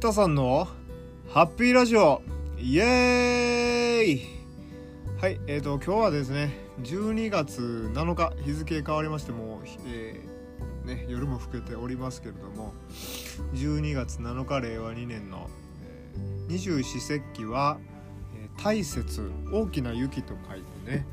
[0.00, 0.66] 北さんの
[1.28, 2.22] ハッピーラジオ。
[2.58, 4.22] イエーイ。
[5.20, 12.72] はいえーと今日はですね12月7日日付変わりましてもう、えーね、夜も更けておりますけれども
[13.52, 15.50] 12月7日令和2年の、
[15.84, 17.76] えー、二十四節気は、
[18.34, 19.04] え、大雪
[19.52, 21.06] 大きな雪と書いてね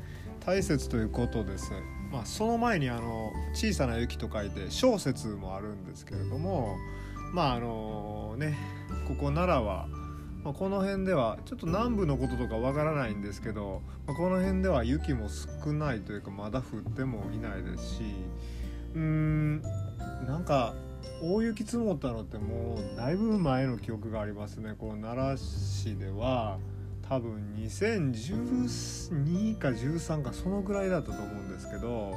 [0.46, 1.72] 大雪ということです。
[2.10, 6.78] まあ、その前にあの小さな雪と書いて小雪もあるんですけれども
[7.32, 8.77] まああのね
[9.08, 9.88] ここ奈良は、
[10.44, 18.02] まあ、この辺ではちょっと南部のこととかわからないんですけど、まあ、この辺では雪も少ないというかまだ降ってもいないですし
[18.94, 19.62] うーん
[20.26, 20.74] なんか
[21.22, 24.74] 大雪積もったのってもうだいぶ前の記憶がありますね。
[24.78, 26.58] こう奈良市では
[27.08, 32.14] 多分2012か13かそのぐらいだったと思うんですけど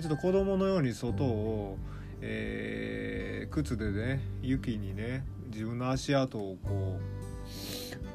[0.00, 1.76] ちょっと子供のように外を、
[2.20, 6.98] えー、靴でね雪にね自分の足跡をこ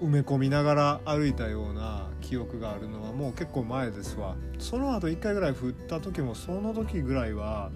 [0.01, 7.71] う埋め込みながら歩いたような記憶があるのはもう結構前ですわその後1回ぐらい降った時もその時ぐらいは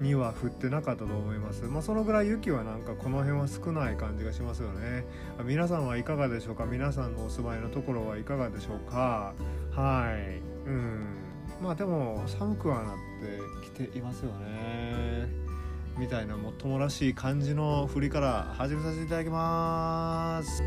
[0.00, 1.62] には降ってなかったと思います。
[1.62, 5.04] まあ、そのぐらい雪はなんかこの辺は少ない感じがしますよね。
[5.44, 6.66] 皆さんはいかがでしょうか？
[6.66, 9.32] 皆さんのお住まいのところはいかがでしょうか？
[9.70, 10.10] は
[10.66, 10.68] い。
[10.68, 11.04] うん。
[11.62, 12.94] まあでも寒くはなっ
[13.70, 15.28] てきていますよね。
[15.98, 20.62] みたいなもっともらしい感じの振りから始めさせていただきます。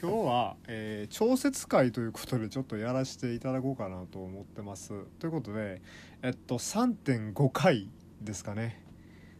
[0.00, 0.56] 今日は
[1.10, 4.92] 調節会ということでちょっとやらせていただこうかなと思ってます。
[5.18, 5.82] ということで
[6.22, 8.82] えっと3.5回ですかね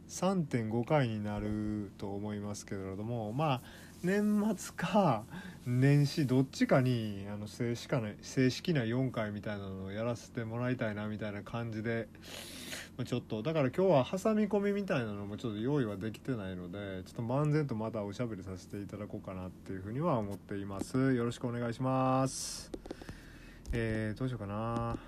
[0.08, 3.62] 3.5回になると思いますけれどもまあ
[4.04, 5.24] 年末か
[5.64, 12.06] 年始どっちかにあの正式な正式な4回みたいなのをやらせてもらいたいなみたいな感じで
[13.06, 21.14] ちょっとだから今日は挟み込みみたいなのもちょっと用意はできてないのでちょっと漫然とまたおしゃべりさせていただこうかなっていうふうには思っています。
[21.14, 22.70] よろしくお願いします。
[23.72, 24.98] えー、どうしようかな。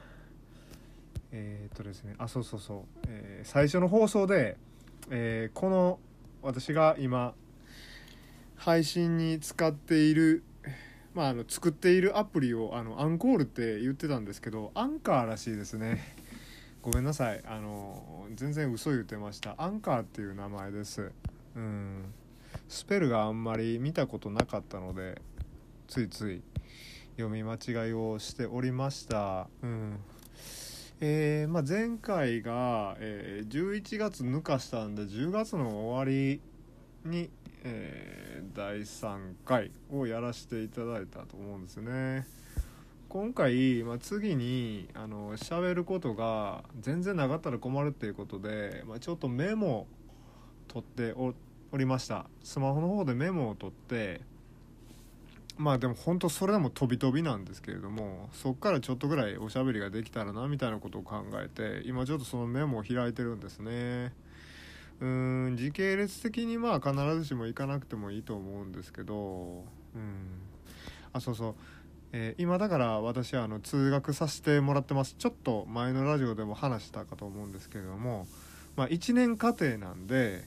[1.32, 2.14] えー、っとですね。
[2.16, 4.56] あそうそうそう、えー、最初の放送で、
[5.10, 5.98] えー、この
[6.40, 7.34] 私が今
[8.56, 10.42] 配信に使っている
[11.14, 16.14] まあ、あの作っているアプリをあのアンコールって言ってたんですけどアンカーらしいですね。
[16.82, 17.42] ごめんなさい。
[17.48, 19.54] あの全然嘘言ってました。
[19.56, 21.10] アンカーっていう名前です。
[21.56, 22.12] うん。
[22.68, 25.22] スペルがあんまり見たことなかったので
[25.88, 26.42] ついつい
[27.16, 29.48] 読み間違いをしておりました。
[29.62, 29.98] うん。
[31.00, 36.40] えー、まあ、前回が、えー、11月抜かしたんで10月の終わり
[37.04, 37.30] に、
[37.64, 38.15] えー、
[38.56, 42.26] 第3回をやらせていただいたと思うんですね。
[43.10, 49.86] 今回、まあ、次にあの喋ることが全然なかったら困るっていうことで、まあ、ちょっとメモ
[50.68, 51.34] 取ってお
[51.76, 52.24] りました。
[52.42, 54.22] スマホの方でメモを取って
[55.58, 64.12] まあでも本当それでも飛び飛びなんですけれどもそっからちょっとぐらいおしゃべりができたらなみたいなことを考えて今ちょっとそのメモを開いてるんですね。
[65.00, 69.64] うん時系列的にまあ必ずしも行かなくてもいいと思うんですけど
[69.94, 70.40] うん。
[71.12, 71.54] あそうそう。
[72.12, 75.16] えー、今だから私はあの通学させてもらってます。
[75.18, 78.26] ちょっと前のラジオでも話したかと思うんですけれども、
[78.76, 80.44] まあ、1年家庭なんで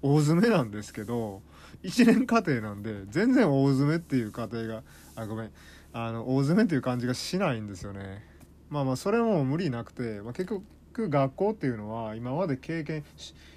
[0.00, 1.42] 大詰めなんですけど
[1.82, 4.82] 1年家庭なんで全然大詰めっていう家庭が
[5.16, 5.50] あごめん。
[5.96, 8.24] あの大詰めっていう感じがしないんですよね。
[8.68, 13.04] まあまあそれも無理なくて、まあ、結局く学校っていうのは今まで経験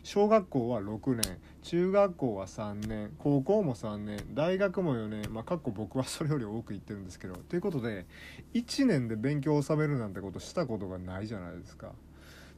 [0.03, 8.05] 小学校は6年中学校は3年高校も3年大学も4年まあかっこ僕はそれより多く行ってるんですけどということで
[8.53, 11.93] 1年で勉強を収めるなんてことしたことがないじゃないですか。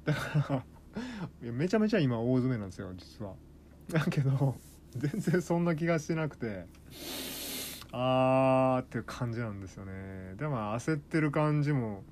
[0.05, 0.63] だか
[1.43, 3.33] らめちゃめちゃ今大詰めなんですよ実は。
[3.91, 4.55] だけど
[4.95, 6.65] 全然そんな気がしてなくて
[7.91, 10.35] あーっていう感じなんですよね。
[10.37, 12.03] でも焦ってる感じも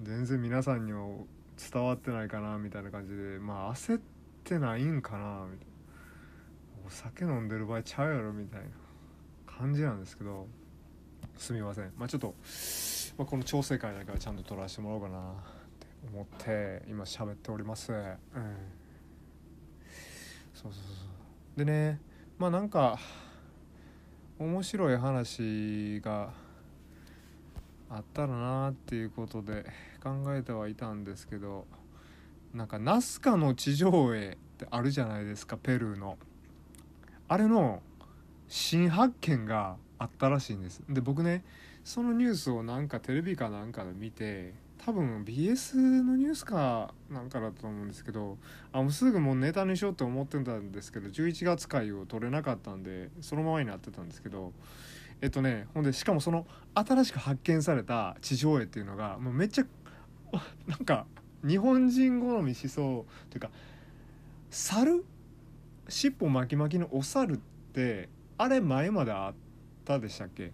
[0.00, 1.26] 全然皆さんにも
[1.72, 4.00] 伝わってないかなみたいな感じでまあ焦っ
[4.44, 5.72] てないんかなみたいな。
[6.84, 8.66] お酒飲んでる場合ちゃうやろみたいな
[9.46, 10.48] 感じなんですけど
[11.36, 11.92] すみません。
[11.96, 12.34] まあちょっと、
[13.16, 15.32] まあ、この調整会だからちゃんと撮らせてもらおうかなっ
[15.78, 17.92] て思って今喋っております。
[17.92, 18.16] うん。
[20.54, 20.80] そうそうそ
[21.56, 21.58] う。
[21.58, 22.00] でね
[22.38, 22.98] まあなんか
[24.38, 26.32] 面白い話が
[27.94, 29.66] あったらなっていうことで
[30.02, 31.66] 考えてはいたんですけど
[32.54, 36.18] なんかナスカの地上絵ってあるじゃないですかペルーの。
[37.28, 37.82] あれの
[38.48, 40.82] 新発見があったらしいんです。
[40.88, 41.44] で僕ね
[41.84, 44.54] そのニュースをなんかテレビかなんかで見て
[44.84, 48.36] 多分 BS のニュースかなんかだと思うんですけど
[48.72, 54.52] あもうすぐもうネタにしようと思ってたんですけど11月回を取れなかったんでそのままになってたんですけど
[55.22, 59.64] えっとねほんでしかもその新しく発見された地上絵っていうのがもうめっちゃ
[60.66, 61.06] なんか
[61.46, 63.50] 日本人好みしそうというか
[64.50, 65.04] 猿？
[65.88, 67.36] 尻尾巻き巻きのお猿っ
[67.72, 68.08] て
[68.38, 69.34] あれ前まであっ
[69.84, 70.52] たでしたっけ？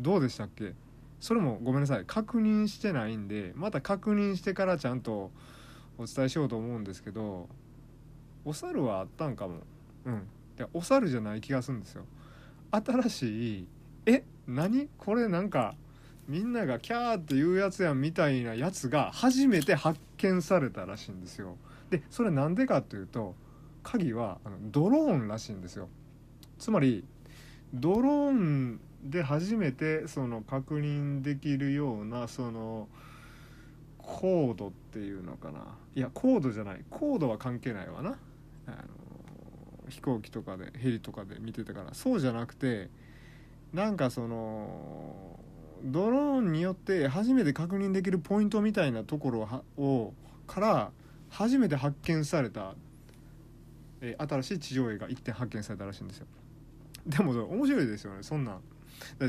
[0.00, 0.74] どうでしたっけ？
[1.20, 2.04] それもごめんなさい。
[2.06, 5.30] 確認してないんでまた確認してからちゃんと
[5.98, 7.48] お伝えしようと思うんですけど
[8.44, 9.60] お猿はあったんかも。
[10.04, 10.22] うん。
[10.56, 12.04] でお猿じゃない気がするんですよ。
[12.70, 13.68] 新しい
[14.06, 14.88] え何？
[14.98, 15.74] これなんか
[16.28, 21.56] みんながキャーって言うやつやんみたいなやつが初めて発見されたらしいんですよ。
[21.90, 23.34] でそれなんでかっていうと
[23.82, 25.88] 鍵はあのドローンらしいんですよ。
[26.58, 27.04] つまり
[27.74, 32.88] ドローンで初めてその確認できるようなその
[33.98, 35.60] コードっていうのかな。
[35.94, 36.84] いやコードじゃない。
[36.88, 38.16] コードは関係ないわな。
[38.66, 38.76] あの
[39.88, 41.92] 飛行機とかでヘリとかで見てたから。
[41.94, 42.88] そうじゃなくて
[43.72, 45.38] なんかその
[45.84, 49.48] ドローンによって初めて確認できるポイントみたいなところ
[49.82, 50.12] を
[50.46, 50.90] から
[51.30, 52.74] 初めて発見された、
[54.00, 56.26] えー、新しい地上絵が1点発見されたらしいんですよ。
[57.06, 58.60] でも面白いですよねそんなん。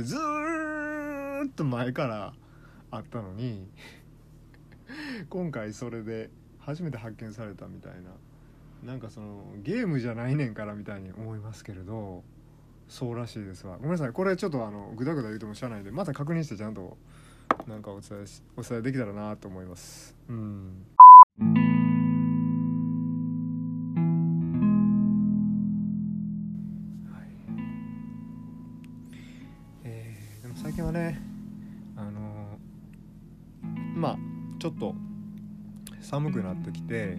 [0.04, 2.34] ずっと前から
[2.92, 3.68] あったのに
[5.30, 6.30] 今回それで
[6.60, 8.00] 初めて発見されたみたいな。
[8.84, 12.22] なんかそのゲームじゃないねんからみたいに思いますけれど。
[12.94, 13.78] そうらしいですわ。
[13.78, 14.12] ごめんなさい。
[14.12, 16.96] これちょっとあのグダグダ言うてもしゃあないんでまた確認してちゃんと
[17.66, 20.16] なんかお伝えしお伝えできたらなと思います。
[20.30, 20.86] うん。
[30.44, 31.20] でも最近はね
[31.98, 32.60] あの
[33.96, 34.18] まあ
[34.60, 34.94] ちょっと
[36.00, 37.18] 寒くなってきて、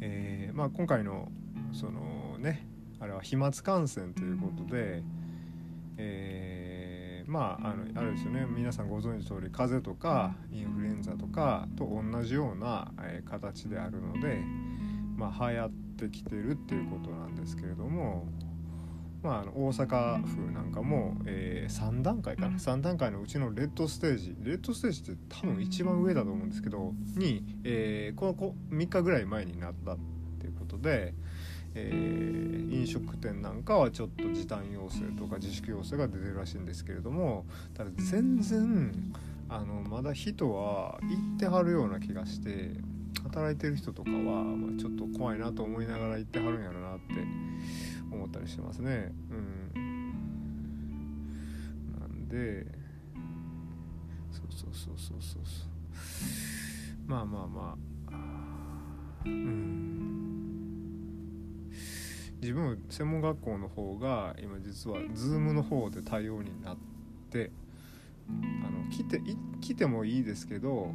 [0.00, 1.30] えー、まあ、今回の
[1.72, 2.73] そのね
[3.04, 5.02] あれは飛沫感染ということで、
[5.98, 8.46] えー、まああのあれですよね。
[8.48, 14.40] 皆さんご存知の通り風邪とかインフルエンザとかと同じような、えー、形であるので、
[15.16, 18.26] まあ、流行ってきてるっていうことなんですけれども
[19.22, 22.58] まあ、大阪府なんかも、えー、3段階かな。
[22.58, 24.36] 3段階のうちのレッドステージ。
[24.42, 29.98] レッドステージって多分一番上だと思うんですけどに、えー、このこ3日ぐらい前になったっ
[30.40, 31.14] ていうことで、
[31.74, 38.92] えー、飲食店なんかはちょっと時短要請とか自粛要請が出てるらしいんですけれどもただ全然
[39.48, 42.70] あのまだ人は行ってはるような気がして
[43.24, 47.04] 働いてる人とかは、まあ、ちょっと怖いなと思いながら行ってはるんやろなって
[48.10, 49.12] 思ったりしてますね。
[49.30, 50.30] うん。
[51.98, 52.66] なんで
[54.30, 55.74] そうそうそうそうそうそう。
[57.06, 57.76] まあまあま
[58.10, 58.14] あ。
[59.24, 60.13] うん。
[62.44, 66.76] 自分専門学校の方が今実は Zoom の方で対応になっ
[67.30, 67.50] て
[68.28, 69.22] あの来て
[69.62, 70.92] 来てもいいですけど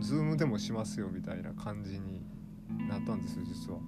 [0.00, 2.22] Zoom でもしますよみたいな感じに
[2.88, 3.80] なったんですよ実は。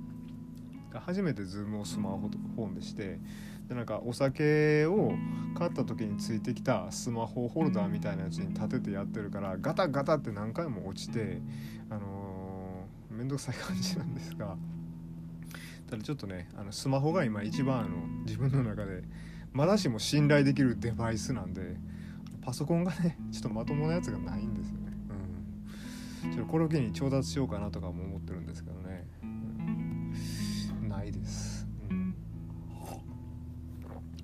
[0.93, 3.21] 初めて Zoom をスマホフォンでして
[3.69, 5.13] でなんかお酒を
[5.57, 11.41] 買った時についてきたスマホホルダーみたいなやつに立ててやってるからガタガタって何回も落ちて
[11.88, 14.57] あのー、めんどくさい感じなんですが
[15.90, 17.88] ただちょっとねあのスマホが今一番あの
[18.25, 19.02] 自分の中で
[19.52, 21.75] まだしも信頼できるデバイスなんで
[22.42, 24.92] パソコンがね ちょっとまともなやつがないんですよね。
[26.25, 29.04] うん、ちょっとこれを機に調達しようかなとかも思ってるんですけどね。
[30.88, 31.66] ないです。
[31.90, 32.14] うん、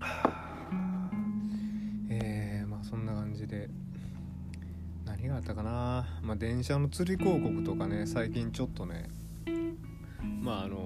[2.08, 3.68] えー、まあそんな感じで
[5.04, 9.08] 何があったかな、まあ、電車の釣り広告とかね最近ちょっとね
[10.40, 10.85] まああの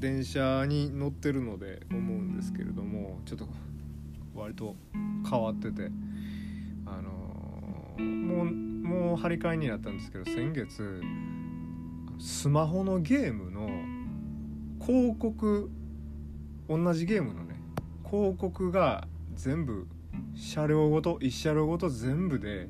[0.00, 3.46] 電車に乗ってるので思うんですけれどもちょっと
[4.34, 4.74] 割と
[5.30, 5.90] 変わってて
[6.86, 7.10] あの
[8.02, 11.02] もうもう張り替えになったんですけど先月
[12.18, 13.68] スマホのゲームの
[14.84, 15.70] 広告
[16.68, 17.56] 同じゲームのね
[18.10, 19.86] 広告が全部
[20.34, 22.68] 車両ごと1車両ごと全部で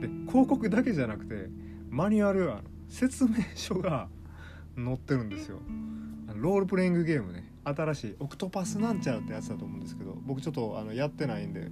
[0.00, 1.48] で広告だけじゃなくて
[1.88, 2.52] マニュアル
[2.88, 4.08] 説明書が
[4.76, 5.60] 載ってるんですよ。
[6.34, 7.50] ロールプレイングゲームね。
[7.64, 11.70] 新しいオクトパスなんちゃらってやつだと思うんですけど僕ちょっとあのやってないんで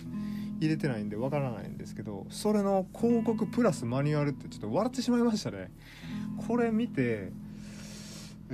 [0.58, 5.70] 入れてないんでわからないんですけどそれの広告プラスマニュアルってちょっと笑ってしまいましたね。
[6.48, 7.30] これ見て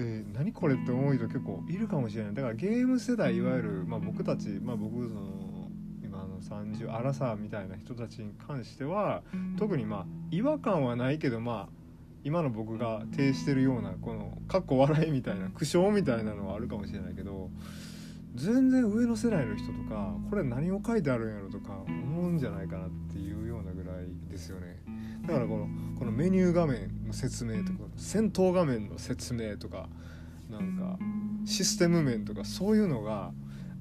[0.00, 2.34] えー、何これって思う人結構いるかもしれない。
[2.34, 5.70] だからゲーム世代いわゆる、まあ、僕たち、まあ、僕その
[6.04, 9.22] 今のの30アラサーみたいな人たちに関しては
[9.58, 11.77] 特にまあ違和感はないけどまあ
[12.28, 17.48] 今の僕が呈してるようなこのかっこ笑いみたいな苦笑みたいなのはあるかもしれないけど
[18.34, 24.78] 全然上の世代の人とかこれ何を書いてあるんやろとか思うんじゃないかなっていうようなぐらいですよね。
[25.26, 25.68] だからこの
[25.98, 29.88] このメニュー画面の説明とか戦闘画面の説明とか
[30.50, 30.98] なんか
[31.46, 33.32] システム面とかそういうのが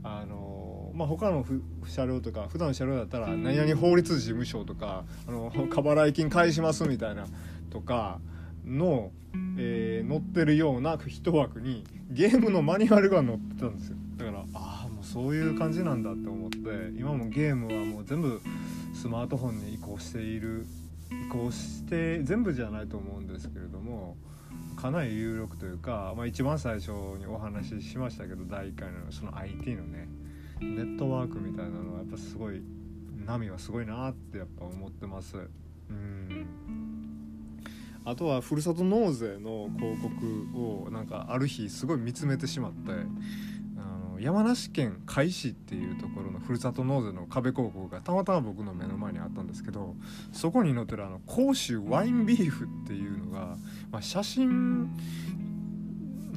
[0.03, 1.45] あのまあ他の
[1.85, 7.27] 車両とか普段の車両だったら何々法律事務所とかあの 過払い金返しますみたいな
[7.69, 8.19] とか
[8.67, 9.11] の、
[9.57, 16.57] えー、載ってるような一枠にゲームのマニュアルが載ってたんですよだからああもうそういう感じなんだって思って
[16.97, 18.41] 今もゲームはもう全部
[18.93, 20.65] スマートフォンに移行している
[21.11, 24.17] 移行して全部じゃないと思うんですけれども
[24.75, 30.07] かなり有力というか、まあ、一番最初にお話ししましたけど第1回のその IT のね
[30.59, 32.61] ネットワークみたいなのはやっぱすごい
[33.25, 35.37] 波はすごいなってやっぱ思ってます。
[35.89, 37.16] うん
[38.07, 42.91] あとはふるさと納税の広告をなんかある日すごい見つめてしまって
[43.77, 49.93] あの山梨県甲斐市っていうところのふるさと納税の壁広告がたまたま僕の目の前にあったんですけど
[50.31, 53.57] そこに載ってるあの甲州ワインビーフっていうのが、
[53.91, 54.89] まあ、写真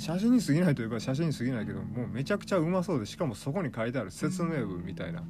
[0.00, 5.22] 写真に過ぎないといえば写真に過ぎないけどもうめちゃくちゃうまそうでしかもそこに書いてある説明文みたいな。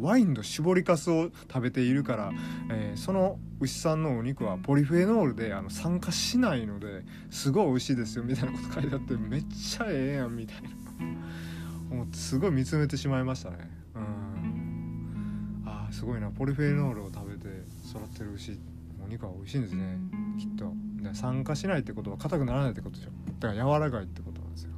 [0.00, 2.32] ワインの絞りかすを食べているから、
[2.70, 10.70] えー、その牛さんのお肉はポリフェノールであの酸化しないのですごい美味しいですよみたいなこと書いてあってめっちゃええやんみたいな。
[11.94, 13.70] もうすごい見つめてしまいましたね。
[13.94, 15.62] うん。
[15.66, 16.30] あすごいな。
[16.30, 17.48] ポリフェノールを食べて
[17.90, 18.58] 育ってる牛
[19.04, 19.98] お肉は美味しいんですね。
[20.38, 20.72] きっと。
[21.12, 23.10] 酸化しないってことは硬くならないってことでしょ。
[23.40, 24.70] だから柔らかいってことなんですよ。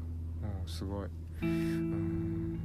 [0.63, 1.09] うんすごい。
[1.43, 2.55] うん。
[2.57, 2.61] だ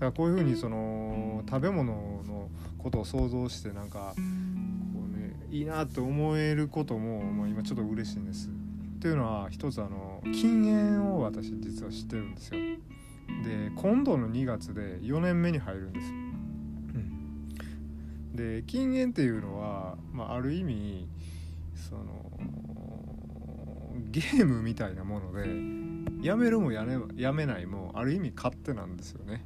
[0.00, 2.48] からこういうふうにその食べ物の
[2.78, 4.22] ことを想像してなんかこ
[5.12, 8.48] うねいいなって思えることも、まあ、今ちょっと嬉しいんです。
[8.48, 8.50] っ
[9.00, 12.60] ていうのは一つあの禁煙を私実は知ってるんですよ。
[13.44, 17.48] で今度の2月で4年目に入るんです、うん、
[18.34, 21.08] で禁煙っていうのは、まあ、ある意味
[21.74, 22.04] その
[24.14, 29.44] ゲームみたいなものでやめるもやめやめないもある意味勝手なんですよね。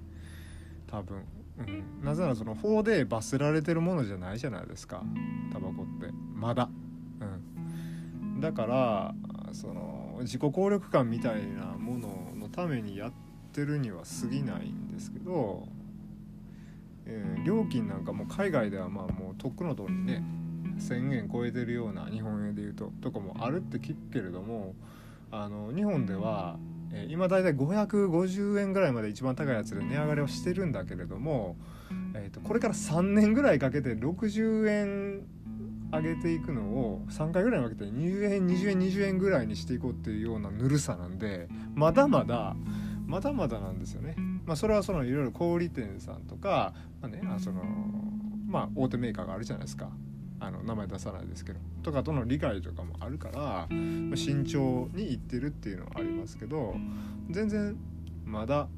[0.86, 1.24] 多分、
[1.58, 5.02] うん、なぜならその法で罰せられてるものじゃないじゃないですか。
[5.50, 6.12] タバコって。
[6.34, 6.68] まだ、
[7.20, 9.14] うん、だから
[9.54, 13.12] その自己効力感みたいなもののためにやっ
[13.54, 15.66] てるには過ぎないんですけど、
[17.06, 20.22] えー、料金なんかも海外ではまあもうとっくの通りね
[20.78, 24.74] 1,000円超えてるような日本円でいうととかもあるって聞くけれども
[25.30, 26.56] あの日本では、
[26.92, 31.56] えー、今大体550円ぐらいまで一番高いやつで値上がりをしてるんだけれども、
[32.14, 35.26] えーと、これから3年ぐらいかけて60円
[35.90, 42.54] 上げていくのを3回ぐらいに分けて20円20円20円ぐらいにしていこうっていうようなぬるさなんでまだまだ
[43.06, 44.16] まだまだなんですよね。
[44.44, 47.62] まあ、それはそのいろいろ小売店さんとか、まあね、あその
[48.46, 49.90] まあ大手メーカーがあるじゃないですか
[50.40, 53.68] あの名前出さないですけどとかとの理解とかもあるから、
[54.14, 56.74] 慎重にいってるっていうのはありますけど
[57.30, 57.76] 全然
[58.24, 58.68] まだ、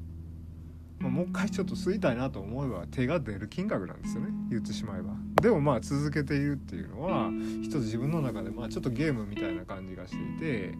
[0.99, 5.13] まあ、もう一回ちょっと吸いたいなと思えば手が出る金額なんですよね言ってしまえば。
[5.41, 7.29] でもまあ続けているっていうのは
[7.61, 10.73] 一つ自分の中でまあちょっとゲームみたいな感じがしていて、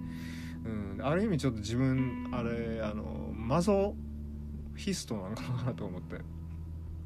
[0.97, 3.95] うん、ある意味ちょっと自分あれあのマゾ
[4.75, 6.17] ヒストなのかなと思って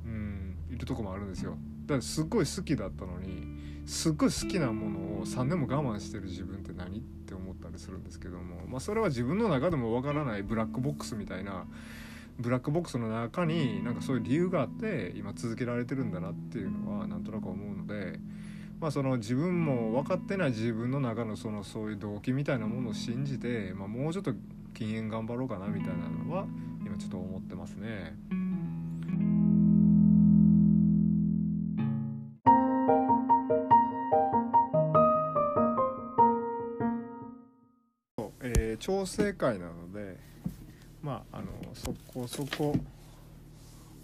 [0.05, 1.58] うんいるとこもあるんですよ。
[1.86, 11.65] だからすっごい好きだったのにすっごい好きなものを3年も我慢してる自分って何って思ったりするんですけども、まあ、それは自分の中でもわからないブラックボックスみたいな
[12.39, 18.19] ブラックボックスの中になんかそういう理由があって今続けられてるんだなっていうのはなんとなく思うので。
[18.79, 24.33] まあ、その自分も分かってない自分の中のそのそういう動機みたいなものを信じて、まあ、もうちょっと
[24.73, 26.45] 禁煙頑張ろうかなみたいなのは
[26.85, 28.15] 今ちょっと思ってますね。
[38.85, 40.15] 調整会なので
[41.01, 42.75] まああのそこそこ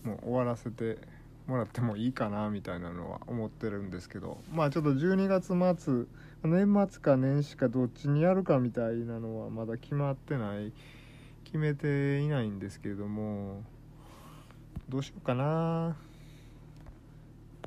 [0.04, 0.98] もう終わらせて
[1.46, 6.06] もらってもいいかなみたいなのは思ってるんですけどまあちょっと12月末
[6.44, 10.74] 年末か年始かどっちにやるかみたいなのはまだ決まってない
[11.44, 13.62] 決めていないんですけれども
[14.90, 15.96] どうしようかな。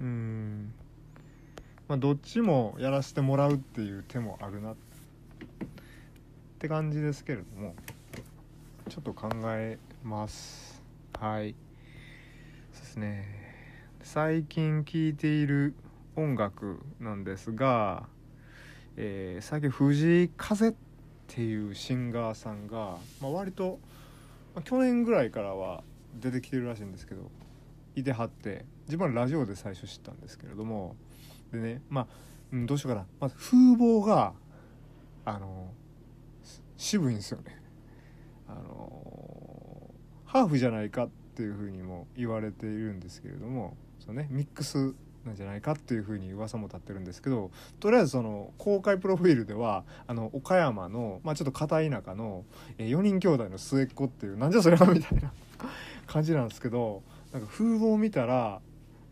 [0.00, 0.74] うん。
[1.86, 4.74] まあどっちもやらせてもらうっていう手もあるなっ
[6.64, 7.74] って感じですけれども
[8.88, 10.82] ちょっと考えます。
[11.20, 11.54] はい。
[12.72, 13.26] そうですね。
[14.02, 15.74] 最近聴いている
[16.16, 18.06] 音楽なんですが、
[18.96, 20.74] えー、最近藤井風っ
[21.26, 23.78] ていうシンガーさんが、まあ、割と、
[24.54, 25.84] まあ、去年ぐらいからは
[26.18, 27.30] 出てきてるらしいんですけど
[27.94, 30.96] いてはって自分はラジオで最初知ったんですけれども
[31.52, 32.06] でねまあ、
[32.54, 33.06] うん、どうしようかな。
[33.20, 34.32] まず風貌が
[35.26, 35.70] あの
[36.76, 37.60] 渋いんですよね。
[38.48, 39.90] あの
[40.24, 47.50] ハーフじゃないかっていうふうにも言われているんですけれどもその、ね、ミックスなんじゃないかっていうふうに噂も立ってるんですけど
[47.80, 52.44] とりあえずその公開プロフィールではあの岡山の、まあ、ちょっと片田舎の、
[52.78, 55.32] え4人兄弟の末っ子っていうなんじゃそれはみたいな
[56.06, 57.02] 感じなんですけど
[57.32, 58.60] なんか風貌を見たら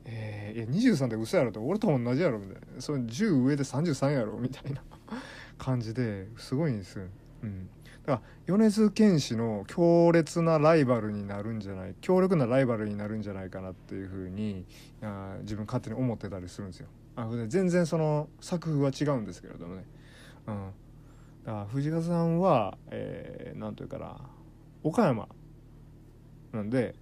[0.04, 4.82] えー、いや23で嘘やろと俺と同じやろみたいなその10上で33やろみたいな
[5.58, 7.06] 感じですごいんですよ。
[7.42, 7.68] うん、
[8.06, 14.64] だから米津玄師の強烈なライバルになるんじゃない強力なライバルになるんじゃないかなっていうふうに
[15.02, 16.88] あ自分勝手に思ってたりするんですよ。
[17.14, 19.84] あ全然その作風は違うんですけれどもね。
[20.46, 20.70] うん、
[21.44, 24.16] だから藤川さんは、えー、というかな
[24.82, 25.28] 岡山
[26.52, 26.94] なんで、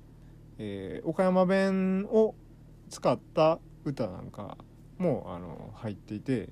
[0.59, 2.35] えー、岡山弁を
[2.91, 4.59] 使った歌なんか
[4.99, 6.51] もあの入っていて、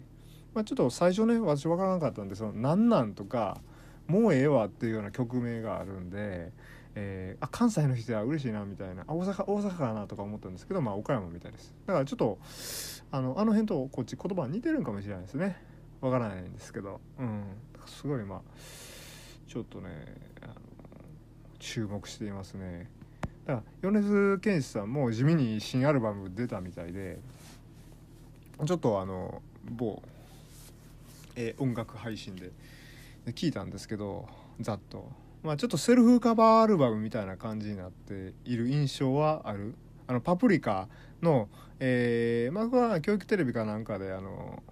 [0.55, 3.61] まあ、ちょっと最初ね私分からなかったんで「そのなんなん」とか
[4.09, 6.53] 「もうええわ」っていうような曲名があるんで、
[6.95, 11.75] えー、あ関西の人は嬉しいなみたいなあ大阪大阪かなとか思ったんですけどまあ岡山みたいです。
[11.87, 12.39] だからちょっと
[13.13, 15.57] あのあの辺とこっち言葉似てるんかもしれないですね。
[16.01, 17.01] 分からないんですけど。
[17.19, 17.45] うん。
[17.87, 18.41] すごいまあ
[19.47, 19.89] ちょっとね
[20.43, 20.55] あの
[21.59, 22.91] 注目していますね。
[23.47, 27.19] だから米津玄師さんも地味に新アルバム出たみたいで
[28.67, 30.03] ちょっとあの某、
[31.37, 32.51] え、音楽配信で
[33.33, 34.29] 聞いたんですけど
[34.61, 35.11] ざっと。
[35.43, 39.75] まあちょっとセルフカバーアルバムみたいな感じになっている印象はある。
[40.07, 40.89] あのパプリカ
[41.21, 41.49] の
[41.81, 44.63] えー、まあこれは教育テレビかなんかであの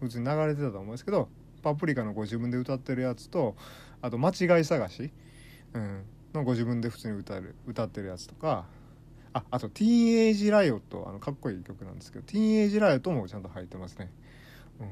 [0.00, 1.28] 普通に流れてたと思うんですけど
[1.62, 3.56] パプリカのご自分で歌ってるやつと
[4.02, 5.10] あと間違い探し、
[5.74, 8.66] うん、のご自分で普通に歌る歌ってるやつとか
[9.32, 14.10] ああと「ティーンエイジ・ライオット」あのかっこいい曲なんですけど「ティーンエイジ・ライオット」もちゃんと入ってますね、
[14.80, 14.88] うん、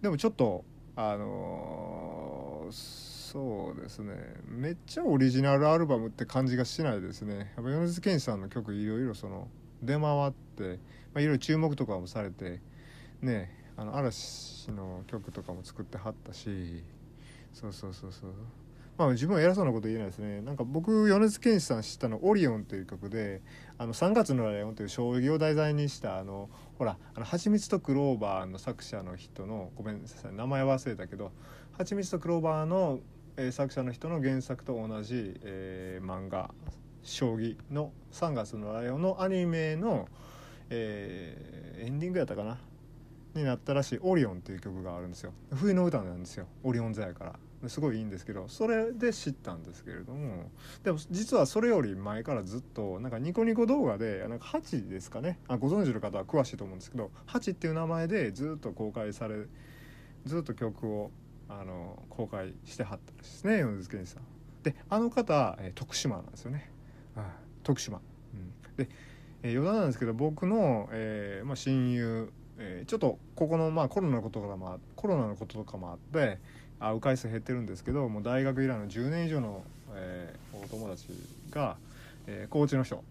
[0.00, 4.14] でもちょっとあの、そうですね。
[4.46, 7.52] めっちゃオリジナルアルバムって感じがしないですね。
[7.56, 9.48] やっぱ米津玄師さんの曲いろいろその
[9.82, 10.78] 出回って、
[11.14, 12.60] まあ、いろいろ注目とかもされて
[13.22, 16.84] ねあの嵐の曲とかも作ってはったし
[17.54, 18.30] そうそうそうそう。
[18.98, 20.42] まあ自分は偉そうなこと言えないですね。
[20.42, 23.40] なんか僕米津玄師さん知ったの「オリオン」という曲で
[23.78, 31.32] 「あの3月のライオン」という将棋を題材にしたあのほら「あの蜂蜜とクローバー」の作者の人のごめんなさい名前忘れたけど
[31.72, 33.00] 「蜂蜜とクローバーの」
[33.38, 36.52] えー、作者の人の原作と同じ、えー、漫画
[37.02, 40.06] 将棋の「3月のライオン」のアニメの、
[40.68, 42.58] えー、エンディングやったかな？
[43.34, 45.32] になったらしい「オリオン」っていう曲があるんですよ。
[45.54, 47.38] 冬の歌なんですよオリオン座やから。
[47.68, 50.50] すごいいいんですけどそれで知ったんですけれども
[50.82, 59.46] でも実はそれより前からずっとなんかニコニコ動画でなんかハチですかねあご存知の方は詳しいと思うんですけどハチっていう名前でずっと公開され
[60.24, 61.10] ずっと曲を
[61.48, 64.22] あの公開してはったんですね米津玄師さん。
[64.62, 66.70] であの方、え徳島なんですよね。
[67.16, 68.00] あ徳島、
[68.32, 68.88] うん、で、
[69.42, 76.38] え、余談なんですけど僕の、えーまあ、親友、え、ちょっとここの、まあ、コロナのこととかもコロナのこととかもあって
[76.82, 79.62] 会う回数減ってるんですけどもう大学以来の10年以上の、
[79.94, 81.08] えー、お友達
[81.50, 81.76] が、
[82.26, 83.02] えー、高知の人。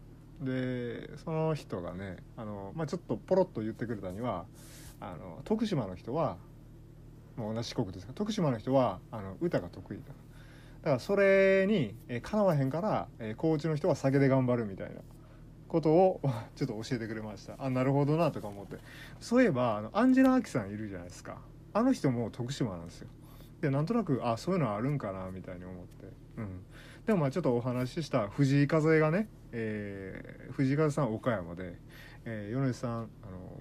[0.42, 4.46] でその人がねあの、まあ、ちょっとポロッと言ってくれたには
[5.00, 6.38] あの徳島の人は
[7.38, 10.04] もう同じ四国ですが徳島の人はあの歌が得意だ。
[10.82, 14.96] だからそれに、えー、かなわへんから、えー、高知の人は酒で頑張るみたいな。
[15.72, 16.20] ことを
[16.58, 17.56] ちょっと教えてくれました。
[17.58, 18.78] あなるほどなとか思って。
[19.22, 21.38] そういえばあのアンジェラ・アキさんいるじゃないですか。
[21.74, 23.08] あの人も徳島なんですよ。
[23.62, 26.64] でなんとなくあそういうのあるんかなみたいに思って、うん、
[27.06, 31.78] でもまあちょっとお話しした藤井風がね、えー、藤井風さん岡山で、
[32.26, 33.08] えー、米津さんあの、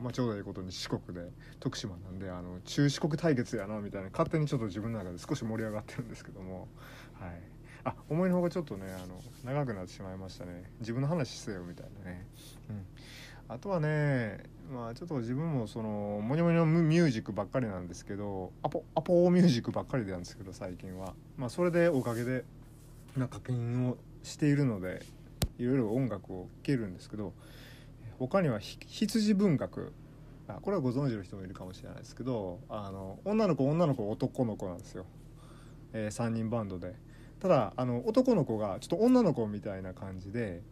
[0.01, 6.69] まあ、ちょうどいいことに四国で徳島なんであの中四国対決やなみたいな勝手にちょっと自分の中で少し盛り上がってるんですけども。
[7.15, 7.61] はい。
[7.85, 10.65] あ思いのほかちょっとねあの長くなってしまいましたね。
[10.81, 12.27] 自分の話せよみたいなね、
[12.69, 12.87] うん、
[13.53, 14.39] あとはね
[14.73, 21.15] まあちょっと自分もそのモニョモニのミュージックばっかりなんですけどアポアポミュージックばっかりなんですけど最近は。
[21.37, 22.45] まあそれでおかげで
[23.17, 25.03] な課金をしているので
[25.59, 27.33] いろいろ音楽を聴けるんですけど
[28.21, 29.93] 他には羊文学。
[30.47, 35.07] あこれはご存知の人もいるかもしれないですけどあの女の子女の子男の子なんですよ、
[35.93, 36.95] えー、3人バンドで。
[37.41, 40.63] ただあの男の子がちょっと女の子みたいな感じで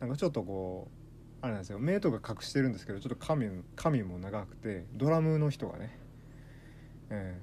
[0.00, 1.01] なんかちょっとこう
[1.42, 1.80] あれなんですよ。
[1.80, 5.98] 目とか隠してるんですけどちょっと髪髪も長くてドラムの人がね、
[7.10, 7.36] え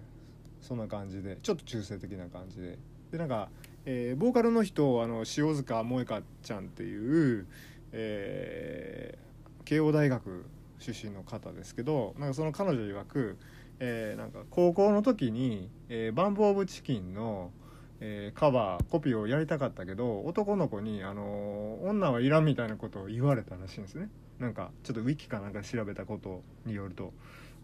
[0.62, 2.80] ー、そんな感じでちょっと中性的な感じで。
[3.12, 3.50] でなんか、
[3.86, 7.48] えー、ボーカルの人あの塩塚萌香ちゃんっていう、
[7.92, 10.46] えー、慶応大学
[10.78, 13.38] 出身の方ですけどなんかその彼女曰く、
[13.80, 17.52] えー、なんか高校の時に、えー、バンブ・オブ・チキンの
[18.02, 24.10] 「えー、カバーコピーをやりたかったけど男の子に、あの、女はいらんみたいなことを言われたらしいんですね。
[24.40, 27.14] なんかちょっとウィキかなんか調べたことによると。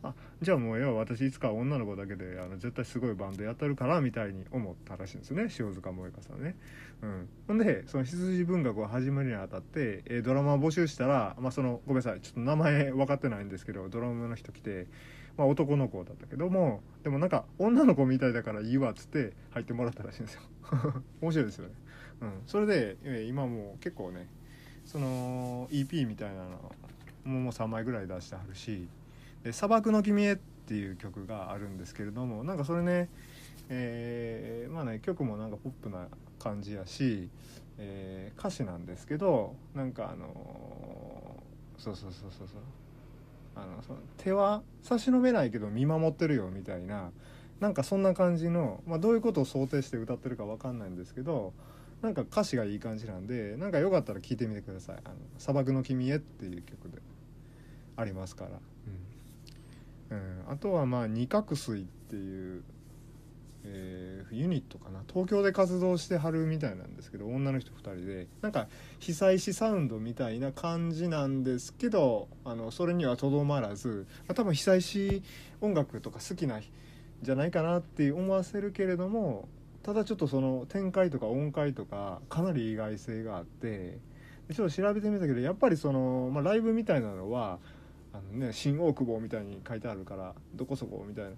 [0.03, 5.43] あじゃあもう要は私いつか女の子だけであの絶対すごいバンドやってるからみたいに思ったらしいんですね。
[5.43, 6.55] 塩塚萌香さんね。
[7.01, 14.87] うん、ほんでその羊文学を始めるにあたって、えー、ドラマを募集したら、まあ、そのごめんなさいちょっと名前分かってないんですけどドラムの人来て
[15.37, 20.41] まあ、男の子だったけどもでもなんか女の子みたいだからいいわっつって入ってもらったらしいんですよ。
[21.21, 21.73] 面白いですよね、
[22.21, 24.27] うん、それで今もう結構ね
[24.85, 26.71] その EP みたいなの
[27.25, 28.87] ももう3枚ぐらい出してはるし
[29.43, 33.09] 「で砂漠の君へ」っていう曲があるんですけれどもなんかそれね
[33.69, 36.07] えー、まあね曲もなんかポップな
[36.39, 37.29] 感じやし、
[37.77, 42.84] えー、歌詞なんですけどなんかあのー、そうそうそうそうそう。
[43.55, 47.11] あのその手は差し伸べないけど見守ってるよみたいな
[47.59, 51.53] なんかそんな感じの、まあ、どういうことを想定して歌ってるか分かんないんですけど
[52.01, 57.01] なんか歌詞がいい感じなんでなんかよかったら聴いてみてください「あの砂漠の君へ」っていう曲で。
[57.97, 58.51] ありますから、
[60.11, 62.63] うん、うん、あとはまあ「二角水」っていう
[63.67, 65.01] えー、ユニットかな？
[65.07, 68.67] 東京で活動してはるみたいなんですけど女の人2人でなんか
[68.99, 75.23] 被災地サウンドみたいな感じなんですけどあのそれにはとどまらず、まあ、多分被災地
[75.61, 76.59] 音楽とか好きな
[77.21, 79.47] じゃないかなって思わせるけれども
[79.83, 83.97] ただちょっとその展開とか音階とかかなり意外性があって
[84.53, 87.59] ちょっと調べてみたけどやっぱりその、まあ、ライブみたいなのは
[88.13, 91.31] あの、ね、新大久保みたいに書いてあるからどこそこみたいな。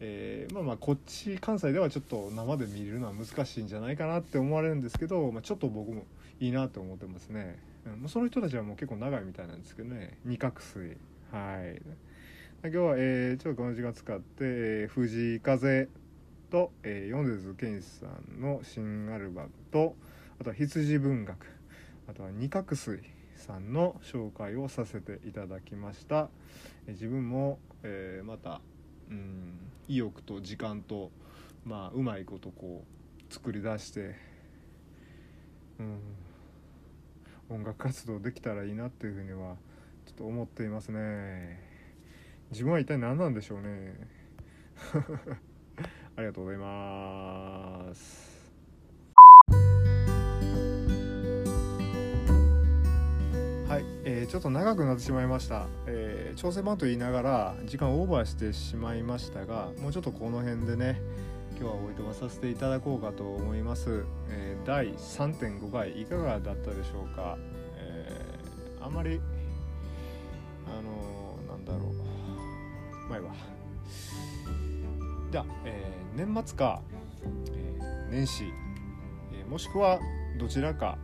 [0.00, 6.04] えー、まあまあこっち関西ではちょっと生で見るのは難しいんじゃないかなって思われるんですけど、まあ、ちょっと僕も
[6.40, 7.58] いいなと思ってますね、
[8.02, 10.18] うん、その人たちはもう結構長いみたいなんですけどね。
[10.24, 10.96] 二角錐。
[11.30, 11.80] はい。
[12.62, 15.88] 今日は、えー、ちょっとこの時間使って、えー、藤井風
[16.50, 19.94] と、えー、米津玄師さんの新アルバムと
[20.40, 21.46] あとは羊文学。
[22.08, 23.00] あとは二角錐
[23.36, 26.28] さんの紹介をさせていただきました、
[26.86, 28.60] えー、自分も、えー、また
[29.10, 31.10] うん意欲と時間と
[31.64, 34.14] まあうまいことこう作り出して
[35.78, 35.98] うん
[37.50, 39.56] 音楽活動できたらいいなっていうふうには
[40.06, 41.60] ちょっと思っていますね。
[42.50, 43.94] 自分は一体何なんでしょうね。
[46.16, 48.34] ありがとうございます。
[53.68, 56.03] はい、えー、ちょっと長くなってしまいました、え、
[56.36, 61.00] 調整版と言いながら時間オーバーしてしまいましたがもうちょっとこの辺でね
[61.58, 67.38] 今日はおいとまさせていただこうかと思います、えー、第3.5回いかがだったでしょうか、
[67.76, 69.20] えー、あまり
[70.66, 72.14] あのー、なんだろう。
[73.08, 73.30] 前は
[75.30, 76.80] では、えー、年末か、
[77.52, 78.44] えー、年始、
[79.32, 80.00] えー、もしくは
[80.38, 80.98] どちらか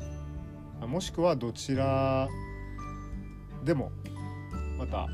[0.87, 2.29] もしくはどちら
[3.65, 3.93] でも
[4.79, 5.07] また、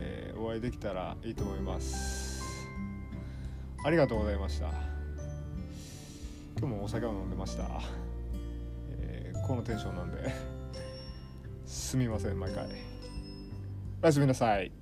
[0.00, 2.66] えー、お会いできたらいいと思います。
[3.84, 4.70] ありがとうございました。
[6.58, 7.64] 今日もお酒を飲んでました、
[8.90, 10.58] えー、このテンションなんで。
[11.64, 12.66] すみません毎回。
[14.02, 14.72] おやすみなさい。